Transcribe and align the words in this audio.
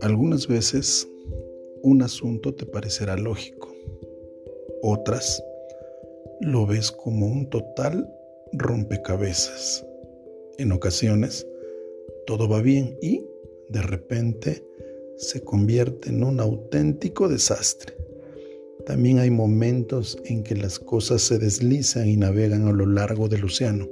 Algunas 0.00 0.46
veces 0.48 1.08
un 1.82 2.02
asunto 2.02 2.54
te 2.54 2.66
parecerá 2.66 3.16
lógico, 3.16 3.74
otras 4.82 5.42
lo 6.40 6.66
ves 6.66 6.92
como 6.92 7.26
un 7.26 7.48
total 7.50 8.12
rompecabezas. 8.52 9.84
En 10.58 10.72
ocasiones 10.72 11.46
todo 12.26 12.48
va 12.48 12.60
bien 12.62 12.96
y 13.02 13.24
de 13.68 13.82
repente 13.82 14.64
se 15.16 15.42
convierte 15.42 16.10
en 16.10 16.24
un 16.24 16.40
auténtico 16.40 17.28
desastre. 17.28 18.07
También 18.88 19.18
hay 19.18 19.30
momentos 19.30 20.16
en 20.24 20.42
que 20.42 20.56
las 20.56 20.78
cosas 20.78 21.20
se 21.20 21.38
deslizan 21.38 22.08
y 22.08 22.16
navegan 22.16 22.66
a 22.66 22.72
lo 22.72 22.86
largo 22.86 23.28
del 23.28 23.44
océano, 23.44 23.86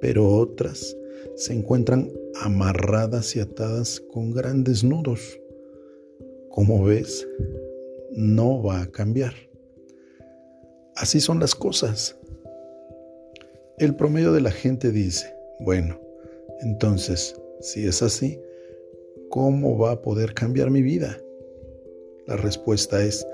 pero 0.00 0.26
otras 0.28 0.96
se 1.36 1.52
encuentran 1.52 2.10
amarradas 2.42 3.36
y 3.36 3.40
atadas 3.40 4.00
con 4.12 4.32
grandes 4.32 4.82
nudos. 4.82 5.38
Como 6.50 6.82
ves, 6.82 7.28
no 8.10 8.60
va 8.60 8.82
a 8.82 8.86
cambiar. 8.90 9.34
Así 10.96 11.20
son 11.20 11.38
las 11.38 11.54
cosas. 11.54 12.16
El 13.78 13.94
promedio 13.94 14.32
de 14.32 14.40
la 14.40 14.50
gente 14.50 14.90
dice, 14.90 15.32
bueno, 15.60 15.96
entonces, 16.62 17.40
si 17.60 17.86
es 17.86 18.02
así, 18.02 18.40
¿cómo 19.28 19.78
va 19.78 19.92
a 19.92 20.02
poder 20.02 20.34
cambiar 20.34 20.72
mi 20.72 20.82
vida? 20.82 21.16
La 22.26 22.36
respuesta 22.36 23.02
es, 23.02 23.24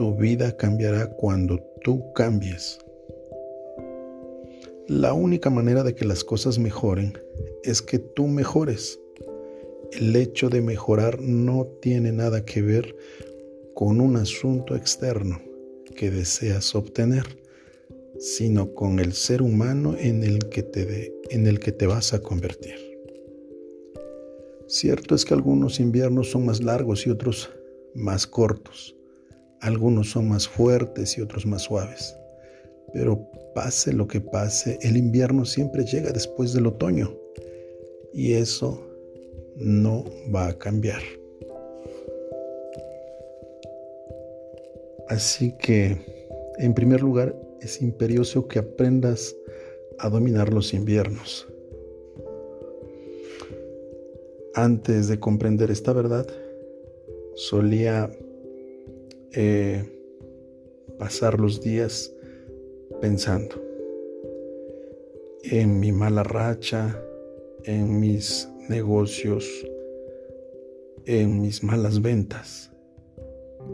tu 0.00 0.16
vida 0.16 0.56
cambiará 0.56 1.10
cuando 1.10 1.60
tú 1.82 2.10
cambies. 2.14 2.78
La 4.88 5.12
única 5.12 5.50
manera 5.50 5.82
de 5.82 5.94
que 5.94 6.06
las 6.06 6.24
cosas 6.24 6.58
mejoren 6.58 7.18
es 7.64 7.82
que 7.82 7.98
tú 7.98 8.26
mejores. 8.26 8.98
El 9.92 10.16
hecho 10.16 10.48
de 10.48 10.62
mejorar 10.62 11.20
no 11.20 11.66
tiene 11.82 12.12
nada 12.12 12.46
que 12.46 12.62
ver 12.62 12.96
con 13.74 14.00
un 14.00 14.16
asunto 14.16 14.74
externo 14.74 15.38
que 15.94 16.10
deseas 16.10 16.74
obtener, 16.74 17.24
sino 18.18 18.72
con 18.72 19.00
el 19.00 19.12
ser 19.12 19.42
humano 19.42 19.96
en 19.98 20.24
el 20.24 20.48
que 20.48 20.62
te, 20.62 21.12
en 21.28 21.46
el 21.46 21.60
que 21.60 21.72
te 21.72 21.86
vas 21.86 22.14
a 22.14 22.22
convertir. 22.22 22.76
Cierto 24.66 25.14
es 25.14 25.26
que 25.26 25.34
algunos 25.34 25.78
inviernos 25.78 26.30
son 26.30 26.46
más 26.46 26.62
largos 26.62 27.06
y 27.06 27.10
otros 27.10 27.50
más 27.94 28.26
cortos. 28.26 28.96
Algunos 29.60 30.10
son 30.10 30.28
más 30.28 30.48
fuertes 30.48 31.16
y 31.18 31.20
otros 31.20 31.46
más 31.46 31.62
suaves. 31.62 32.16
Pero 32.92 33.30
pase 33.54 33.92
lo 33.92 34.06
que 34.06 34.20
pase, 34.20 34.78
el 34.82 34.96
invierno 34.96 35.44
siempre 35.44 35.84
llega 35.84 36.10
después 36.12 36.52
del 36.52 36.66
otoño 36.66 37.14
y 38.12 38.32
eso 38.32 38.86
no 39.56 40.04
va 40.34 40.48
a 40.48 40.58
cambiar. 40.58 41.02
Así 45.08 45.52
que, 45.58 45.98
en 46.58 46.72
primer 46.72 47.00
lugar, 47.00 47.34
es 47.60 47.82
imperioso 47.82 48.46
que 48.46 48.60
aprendas 48.60 49.34
a 49.98 50.08
dominar 50.08 50.52
los 50.52 50.72
inviernos. 50.72 51.46
Antes 54.54 55.08
de 55.08 55.18
comprender 55.18 55.70
esta 55.70 55.92
verdad, 55.92 56.26
solía 57.34 58.10
pasar 60.98 61.38
los 61.38 61.60
días 61.60 62.12
pensando 63.00 63.70
en 65.42 65.80
mi 65.80 65.92
mala 65.92 66.22
racha, 66.22 67.00
en 67.64 67.98
mis 67.98 68.48
negocios, 68.68 69.46
en 71.06 71.40
mis 71.40 71.62
malas 71.62 72.00
ventas. 72.02 72.70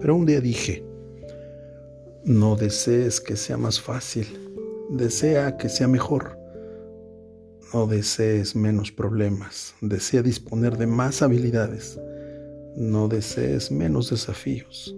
Pero 0.00 0.16
un 0.16 0.26
día 0.26 0.40
dije, 0.40 0.84
no 2.24 2.56
desees 2.56 3.20
que 3.20 3.36
sea 3.36 3.56
más 3.56 3.80
fácil, 3.80 4.26
desea 4.90 5.56
que 5.56 5.68
sea 5.68 5.88
mejor. 5.88 6.38
No 7.74 7.86
desees 7.86 8.56
menos 8.56 8.90
problemas, 8.90 9.74
desea 9.80 10.22
disponer 10.22 10.78
de 10.78 10.86
más 10.86 11.20
habilidades. 11.20 12.00
No 12.76 13.08
desees 13.08 13.70
menos 13.70 14.10
desafíos, 14.10 14.96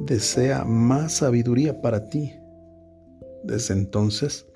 desea 0.00 0.64
más 0.64 1.12
sabiduría 1.14 1.80
para 1.80 2.08
ti 2.08 2.32
desde 3.44 3.74
entonces, 3.74 4.46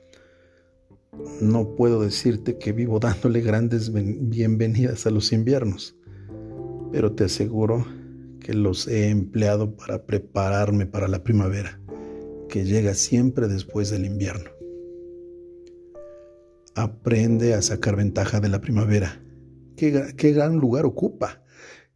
no 1.40 1.74
puedo 1.76 2.02
decirte 2.02 2.58
que 2.58 2.72
vivo 2.72 2.98
dándole 2.98 3.40
grandes 3.40 3.92
bienvenidas 3.92 5.06
a 5.06 5.10
los 5.10 5.32
inviernos, 5.32 5.96
pero 6.90 7.12
te 7.12 7.24
aseguro 7.24 7.86
que 8.40 8.54
los 8.54 8.88
he 8.88 9.08
empleado 9.08 9.76
para 9.76 10.04
prepararme 10.04 10.86
para 10.86 11.08
la 11.08 11.22
primavera, 11.22 11.80
que 12.48 12.64
llega 12.64 12.94
siempre 12.94 13.48
después 13.48 13.90
del 13.90 14.04
invierno. 14.04 14.50
Aprende 16.74 17.54
a 17.54 17.62
sacar 17.62 17.96
ventaja 17.96 18.40
de 18.40 18.48
la 18.48 18.60
primavera. 18.60 19.22
¿Qué, 19.76 20.14
qué 20.16 20.32
gran 20.32 20.56
lugar 20.56 20.86
ocupa? 20.86 21.42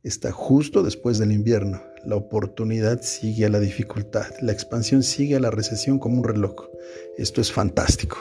Está 0.06 0.30
justo 0.30 0.84
después 0.84 1.18
del 1.18 1.32
invierno. 1.32 1.82
La 2.04 2.14
oportunidad 2.14 3.02
sigue 3.02 3.44
a 3.44 3.48
la 3.48 3.58
dificultad. 3.58 4.26
La 4.40 4.52
expansión 4.52 5.02
sigue 5.02 5.34
a 5.34 5.40
la 5.40 5.50
recesión 5.50 5.98
como 5.98 6.18
un 6.18 6.22
reloj. 6.22 6.68
Esto 7.18 7.40
es 7.40 7.50
fantástico. 7.50 8.16